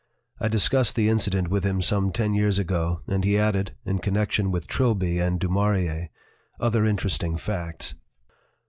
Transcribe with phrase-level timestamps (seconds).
[0.39, 4.49] I discussed the incident with him some ten years ago and he added, in connection
[4.49, 6.09] with Trilby and Du Maurier,
[6.59, 7.93] other interesting facts.